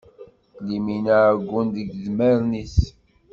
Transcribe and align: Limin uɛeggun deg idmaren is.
Limin 0.67 1.05
uɛeggun 1.17 1.67
deg 1.75 1.87
idmaren 1.93 2.51
is. 2.63 2.75